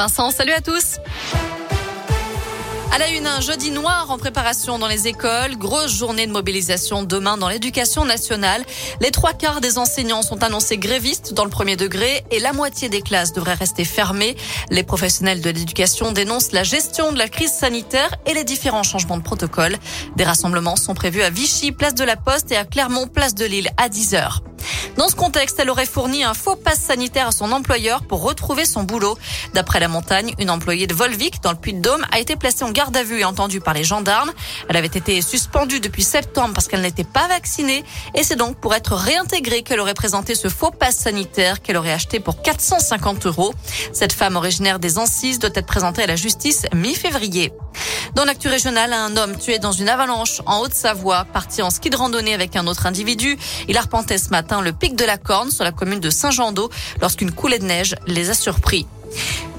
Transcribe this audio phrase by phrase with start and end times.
[0.00, 0.98] Vincent, salut à tous.
[2.92, 5.56] À la une, un jeudi noir en préparation dans les écoles.
[5.56, 8.64] Grosse journée de mobilisation demain dans l'éducation nationale.
[9.00, 12.88] Les trois quarts des enseignants sont annoncés grévistes dans le premier degré et la moitié
[12.88, 14.36] des classes devraient rester fermées.
[14.70, 19.16] Les professionnels de l'éducation dénoncent la gestion de la crise sanitaire et les différents changements
[19.16, 19.76] de protocole.
[20.14, 23.46] Des rassemblements sont prévus à Vichy, place de la Poste et à Clermont, place de
[23.46, 24.42] Lille à 10 heures.
[24.98, 28.64] Dans ce contexte, elle aurait fourni un faux passe sanitaire à son employeur pour retrouver
[28.64, 29.16] son boulot.
[29.54, 32.96] D'après la montagne, une employée de Volvic dans le Puy-de-Dôme a été placée en garde
[32.96, 34.32] à vue et entendue par les gendarmes.
[34.68, 37.84] Elle avait été suspendue depuis septembre parce qu'elle n'était pas vaccinée
[38.16, 41.92] et c'est donc pour être réintégrée qu'elle aurait présenté ce faux passe sanitaire qu'elle aurait
[41.92, 43.54] acheté pour 450 euros.
[43.92, 47.52] Cette femme originaire des Ancises doit être présentée à la justice mi-février.
[48.14, 51.96] Dans l'actu régionale, un homme tué dans une avalanche en Haute-Savoie, parti en ski de
[51.96, 53.38] randonnée avec un autre individu.
[53.68, 57.32] Il arpentait ce matin le pic de la Corne sur la commune de Saint-Jean-d'Eau lorsqu'une
[57.32, 58.86] coulée de neige les a surpris.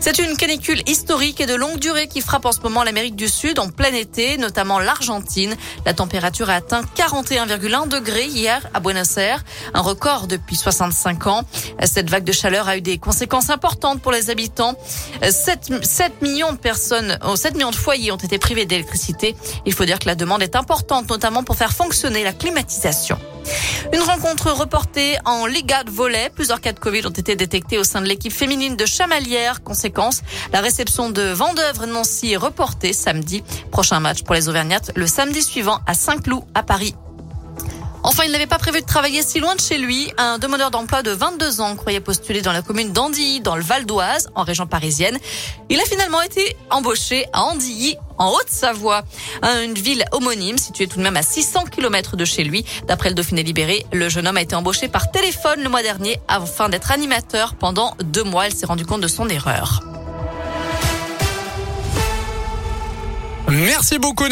[0.00, 3.28] C'est une canicule historique et de longue durée qui frappe en ce moment l'Amérique du
[3.28, 5.56] Sud en plein été, notamment l'Argentine.
[5.84, 11.42] La température a atteint 41,1 degrés hier à Buenos Aires, un record depuis 65 ans.
[11.82, 14.76] Cette vague de chaleur a eu des conséquences importantes pour les habitants.
[15.28, 19.34] 7, 7 millions de personnes, 7 millions de foyers ont été privés d'électricité.
[19.66, 23.18] Il faut dire que la demande est importante, notamment pour faire fonctionner la climatisation.
[23.98, 26.30] Une rencontre reportée en Liga de volet.
[26.32, 29.64] Plusieurs cas de Covid ont été détectés au sein de l'équipe féminine de Chamalières.
[29.64, 33.42] Conséquence, la réception de Vendœuvre Nancy est reportée samedi.
[33.72, 36.94] Prochain match pour les Auvergnates le samedi suivant à Saint-Cloud à Paris.
[38.08, 40.10] Enfin, il n'avait pas prévu de travailler si loin de chez lui.
[40.16, 43.84] Un demandeur d'emploi de 22 ans croyait postuler dans la commune d'Andilly, dans le Val
[43.84, 45.18] d'Oise, en région parisienne.
[45.68, 49.02] Il a finalement été embauché à Andilly, en Haute-Savoie,
[49.42, 52.64] une ville homonyme située tout de même à 600 km de chez lui.
[52.86, 56.18] D'après le Dauphiné libéré, le jeune homme a été embauché par téléphone le mois dernier
[56.28, 58.48] afin d'être animateur pendant deux mois.
[58.48, 59.82] Il s'est rendu compte de son erreur.
[63.50, 64.24] Merci beaucoup.